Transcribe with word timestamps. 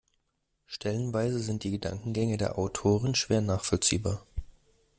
Stellenweise 0.65 1.37
sind 1.37 1.63
die 1.63 1.69
Gedankengänge 1.69 2.37
der 2.37 2.57
Autorin 2.57 3.13
schwer 3.13 3.41
nachvollziehbar. 3.41 4.25